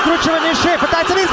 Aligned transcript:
скручивание 0.00 0.54
шеи, 0.54 0.76
пытается 0.76 1.14
не 1.14 1.26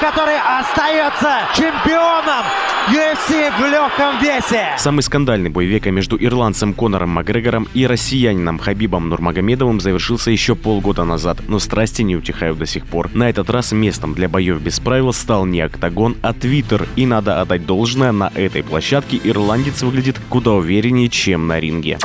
который 0.00 0.38
остается 0.38 1.40
чемпионом 1.56 2.44
UFC 2.88 3.50
в 3.58 3.66
легком 3.66 4.20
весе. 4.20 4.68
Самый 4.78 5.02
скандальный 5.02 5.50
бой 5.50 5.66
века 5.66 5.90
между 5.90 6.16
ирландцем 6.16 6.72
Конором 6.72 7.10
Макгрегором 7.10 7.68
и 7.74 7.86
россиянином 7.86 8.58
Хабибом 8.58 9.08
Нурмагомедовым 9.08 9.80
завершился 9.80 10.30
еще 10.30 10.54
полгода 10.54 11.04
назад, 11.04 11.38
но 11.48 11.58
страсти 11.58 12.02
не 12.02 12.16
утихают 12.16 12.58
до 12.58 12.66
сих 12.66 12.86
пор. 12.86 13.10
На 13.12 13.28
этот 13.28 13.50
раз 13.50 13.72
местом 13.72 14.14
для 14.14 14.28
боев 14.28 14.60
без 14.60 14.78
правил 14.80 15.12
стал 15.12 15.44
не 15.46 15.60
октагон, 15.60 16.16
а 16.22 16.32
твиттер, 16.32 16.88
и 16.96 17.04
надо 17.04 17.40
отдать 17.40 17.66
должное, 17.66 18.12
на 18.12 18.30
этой 18.34 18.62
площадке 18.62 19.20
ирландец 19.22 19.82
выглядит 19.82 20.16
куда 20.28 20.52
увереннее, 20.52 21.08
чем 21.08 21.46
на 21.46 21.58
ринге. 21.58 21.98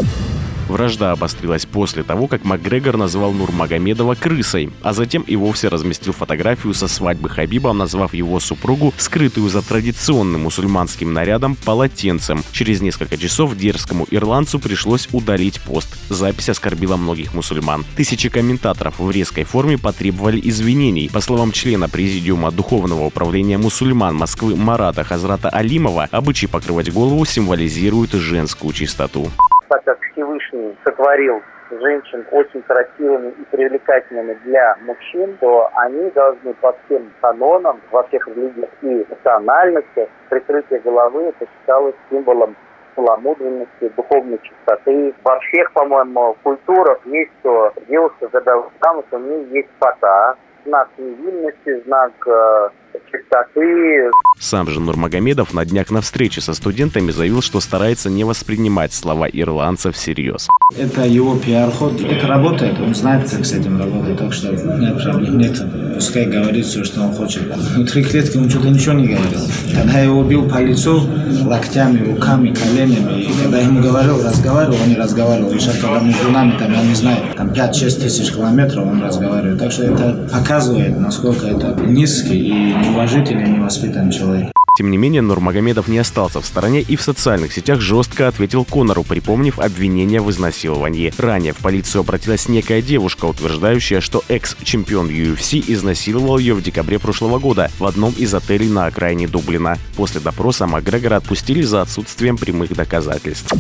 Вражда 0.68 1.12
обострилась 1.12 1.66
после 1.66 2.04
того, 2.04 2.28
как 2.28 2.44
Макгрегор 2.44 2.98
назвал 2.98 3.32
Нурмагомедова 3.32 4.16
крысой, 4.16 4.72
а 4.82 4.94
затем 4.94 5.24
и 5.24 5.36
вовсе 5.36 5.68
разместил 5.68 6.14
фотографию 6.14 6.74
со 6.74 6.88
свадьбы 6.88 7.30
Хабиба, 7.30 7.74
назвав 7.74 8.14
его 8.14 8.40
супругу, 8.40 8.94
скрытую 8.98 9.50
за 9.50 9.62
традиционным 9.62 10.44
мусульманским 10.44 11.14
нарядом, 11.14 11.56
полотенцем. 11.56 12.44
Через 12.52 12.82
несколько 12.82 13.18
часов 13.18 13.56
дерзкому 13.56 14.08
ирландцу 14.10 14.60
пришлось 14.60 15.08
удалить 15.12 15.60
пост. 15.62 15.98
Запись 16.10 16.50
оскорбила 16.50 16.98
многих 16.98 17.34
мусульман. 17.34 17.86
Тысячи 17.96 18.30
комментаторов 18.30 19.00
в 19.00 19.12
резкой 19.12 19.44
форме 19.44 19.78
потребовали 19.78 20.40
извинений. 20.44 21.10
По 21.10 21.22
словам 21.22 21.52
члена 21.52 21.90
Президиума 21.90 22.52
Духовного 22.52 23.06
управления 23.06 23.58
мусульман 23.58 24.16
Москвы 24.16 24.56
Марата 24.56 25.04
Хазрата 25.04 25.50
Алимова, 25.50 26.08
обычай 26.12 26.48
покрывать 26.48 26.92
голову 26.92 27.26
символизирует 27.26 28.14
женскую 28.14 28.74
чистоту 28.74 29.30
так 29.74 29.84
как 29.86 30.00
Всевышний 30.12 30.78
сотворил 30.86 31.42
женщин 31.72 32.24
очень 32.32 32.62
красивыми 32.62 33.30
и 33.30 33.44
привлекательными 33.50 34.36
для 34.46 34.78
мужчин, 34.86 35.36
то 35.40 35.72
они 35.74 36.12
должны 36.12 36.54
по 36.56 36.76
всем 36.86 37.12
канонам, 37.22 37.82
во 37.90 38.04
всех 38.04 38.28
религиях 38.28 38.70
и 38.84 39.06
национальностях, 39.10 40.10
прикрытие 40.30 40.80
головы 40.82 41.24
это 41.30 41.48
считалось 41.52 41.96
символом 42.12 42.56
целомудренности, 42.94 43.90
духовной 43.98 44.40
чистоты. 44.44 45.16
Во 45.24 45.40
всех, 45.40 45.72
по-моему, 45.74 46.38
культурах 46.44 47.00
есть, 47.06 47.32
что 47.40 47.74
девушка, 47.88 48.28
когда 48.28 48.62
замуж, 48.84 49.06
у 49.12 49.18
нее 49.18 49.48
есть 49.50 49.70
фата, 49.80 50.38
знак 50.66 50.90
невинности, 50.98 51.84
знак 51.86 52.12
э, 52.28 52.70
чистоты. 53.12 54.12
Сам 54.40 54.68
же 54.70 54.80
Нурмагомедов 54.80 55.54
на 55.54 55.66
днях 55.66 55.92
на 55.92 56.02
встрече 56.02 56.42
со 56.42 56.54
студентами 56.54 57.12
заявил, 57.12 57.42
что 57.42 57.60
старается 57.60 58.10
не 58.10 58.24
воспринимать 58.24 58.94
слова 58.94 59.28
ирландцев 59.28 59.96
всерьез. 59.96 60.48
Это 60.78 61.02
его 61.02 61.38
пиар-ход. 61.38 62.02
Это 62.02 62.28
работает, 62.28 62.80
он 62.80 62.94
знает, 62.96 63.30
как 63.30 63.46
с 63.46 63.54
этим 63.54 63.80
работать, 63.80 64.18
так 64.18 64.34
что 64.34 64.52
нет 64.52 65.04
проблем 65.04 65.38
нет. 65.38 65.60
Пускай 66.04 66.26
говорит 66.26 66.66
все, 66.66 66.84
что 66.84 67.02
он 67.02 67.14
хочет. 67.14 67.44
Внутри 67.56 68.04
клетки 68.04 68.36
он 68.36 68.50
что-то 68.50 68.68
ничего 68.70 68.92
не 68.92 69.08
говорил. 69.08 69.40
Когда 69.74 70.00
я 70.00 70.04
его 70.04 70.22
бил 70.22 70.50
по 70.50 70.62
лицу 70.62 71.10
локтями, 71.46 72.04
руками, 72.04 72.54
коленями, 72.54 73.22
и 73.22 73.32
когда 73.42 73.60
я 73.60 73.68
ему 73.68 73.82
говорил, 73.82 74.22
разговаривал, 74.22 74.76
он 74.84 74.90
не 74.90 74.98
разговаривал. 74.98 75.52
И 75.52 75.60
сейчас, 75.60 75.78
когда 75.78 76.02
между 76.02 76.30
нами, 76.30 76.56
там, 76.60 76.74
я 76.74 76.84
не 76.84 76.94
знаю, 76.94 77.20
там 77.38 77.52
5-6 77.52 78.02
тысяч 78.02 78.34
километров 78.34 78.86
он 78.86 79.02
разговаривает. 79.02 79.58
Так 79.58 79.72
что 79.72 79.84
это 79.84 80.28
показывает, 80.30 81.00
насколько 81.00 81.48
это 81.48 81.74
низкий 81.88 82.50
и 82.50 82.74
неуважительный, 82.74 83.50
невоспитанный 83.50 84.12
человек. 84.12 84.53
Тем 84.76 84.90
не 84.90 84.98
менее, 84.98 85.22
Нурмагомедов 85.22 85.88
не 85.88 86.00
остался 86.00 86.42
в 86.42 86.46
стороне 86.46 86.82
и 86.82 86.96
в 86.96 87.02
социальных 87.02 87.54
сетях 87.54 87.80
жестко 87.80 88.28
ответил 88.28 88.66
Конору, 88.66 89.04
припомнив 89.04 89.60
обвинение 89.60 90.20
в 90.20 90.32
изнасиловании. 90.32 91.14
Ранее 91.18 91.54
в 91.54 91.58
полицию 91.58 92.02
обратилась 92.02 92.50
некая 92.50 92.82
девушка, 92.82 93.26
утверждающая, 93.26 94.02
что 94.02 94.24
экс-чемпион 94.30 95.10
UFC 95.10 95.64
изнасиловал 95.68 96.40
ее 96.40 96.56
в 96.56 96.64
декабре 96.64 96.98
прошлого 96.98 97.38
года 97.38 97.70
в 97.78 97.86
одном 97.86 98.14
из 98.14 98.34
отелей 98.34 98.68
на 98.68 98.88
окраине 98.88 99.28
Дублина. 99.28 99.78
После 99.96 100.20
допроса 100.20 100.66
Макгрегора 100.66 101.18
отпустили 101.18 101.62
за 101.62 101.82
отсутствием 101.84 102.38
прямых 102.38 102.74
доказательств. 102.74 103.54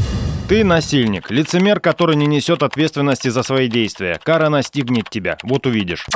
Ты 0.48 0.64
насильник, 0.64 1.30
лицемер, 1.30 1.80
который 1.80 2.16
не 2.16 2.26
несет 2.26 2.64
ответственности 2.64 3.30
за 3.30 3.44
свои 3.44 3.68
действия. 3.68 4.20
Кара 4.24 4.50
настигнет 4.50 5.10
тебя, 5.10 5.38
вот 5.44 5.68
увидишь. 5.68 6.08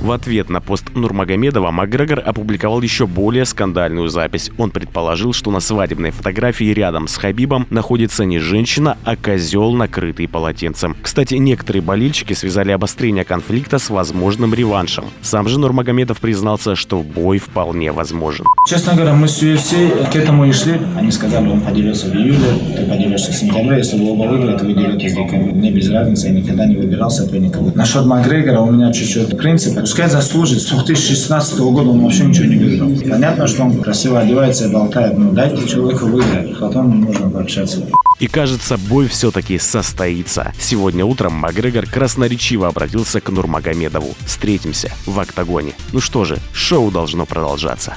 В 0.00 0.12
ответ 0.12 0.48
на 0.48 0.60
пост 0.60 0.84
Нурмагомедова 0.94 1.72
Макгрегор 1.72 2.22
опубликовал 2.24 2.80
еще 2.82 3.08
более 3.08 3.44
скандальную 3.44 4.08
запись. 4.08 4.52
Он 4.56 4.70
предположил, 4.70 5.32
что 5.32 5.50
на 5.50 5.58
свадебной 5.58 6.12
фотографии 6.12 6.72
рядом 6.72 7.08
с 7.08 7.16
Хабибом 7.16 7.66
находится 7.68 8.24
не 8.24 8.38
женщина, 8.38 8.96
а 9.02 9.16
козел, 9.16 9.72
накрытый 9.72 10.28
полотенцем. 10.28 10.96
Кстати, 11.02 11.34
некоторые 11.34 11.82
болельщики 11.82 12.32
связали 12.32 12.70
обострение 12.70 13.24
конфликта 13.24 13.80
с 13.80 13.90
возможным 13.90 14.54
реваншем. 14.54 15.06
Сам 15.20 15.48
же 15.48 15.58
Нурмагомедов 15.58 16.20
признался, 16.20 16.76
что 16.76 17.02
бой 17.02 17.38
вполне 17.38 17.90
возможен. 17.90 18.46
Честно 18.68 18.94
говоря, 18.94 19.14
мы 19.14 19.26
с 19.26 19.42
UFC 19.42 20.10
к 20.12 20.14
этому 20.14 20.44
и 20.44 20.52
шли. 20.52 20.80
Они 20.96 21.10
сказали, 21.10 21.48
он 21.48 21.60
поделился 21.60 22.06
в 22.06 22.14
июле, 22.14 22.38
ты 22.76 22.86
поделишься 22.86 23.32
в 23.32 23.34
сентябре. 23.34 23.78
Если 23.78 23.98
вы 23.98 24.12
оба 24.12 24.28
выиграете, 24.28 24.64
вы 24.64 24.74
делитесь 24.74 25.12
в 25.12 25.16
декабре. 25.16 25.52
Мне 25.52 25.72
без 25.72 25.90
разницы, 25.90 26.28
я 26.28 26.34
никогда 26.34 26.66
не 26.66 26.76
выбирал 26.76 27.10
соперника. 27.10 27.58
Насчет 27.74 28.06
Макгрегора 28.06 28.60
у 28.60 28.70
меня 28.70 28.92
чуть-чуть 28.92 29.36
принцип 29.36 29.76
Пускай 29.88 30.10
заслужит. 30.10 30.60
С 30.60 30.66
2016 30.66 31.58
года 31.60 31.88
он 31.88 32.02
вообще 32.02 32.24
ничего 32.24 32.44
не 32.44 32.56
выиграл. 32.56 33.10
Понятно, 33.10 33.46
что 33.46 33.62
он 33.62 33.80
красиво 33.80 34.20
одевается 34.20 34.66
и 34.66 34.70
болтает, 34.70 35.16
но 35.16 35.30
дайте 35.30 35.66
человеку 35.66 36.04
выиграть, 36.04 36.58
потом 36.58 37.04
можно 37.04 37.30
пообщаться. 37.30 37.88
И 38.18 38.26
кажется, 38.26 38.76
бой 38.76 39.08
все-таки 39.08 39.58
состоится. 39.58 40.52
Сегодня 40.60 41.06
утром 41.06 41.32
Макгрегор 41.32 41.86
красноречиво 41.86 42.68
обратился 42.68 43.22
к 43.22 43.30
Нурмагомедову. 43.30 44.14
Встретимся 44.26 44.92
в 45.06 45.18
октагоне. 45.18 45.72
Ну 45.94 46.00
что 46.00 46.26
же, 46.26 46.36
шоу 46.52 46.90
должно 46.90 47.24
продолжаться. 47.24 47.94